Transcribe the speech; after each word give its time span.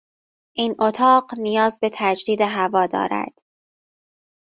این 0.55 0.75
اتاق 0.81 1.31
نیاز 1.39 1.79
به 1.79 1.89
تجدید 1.93 2.41
هوا 2.41 2.87
دارد. 2.87 3.33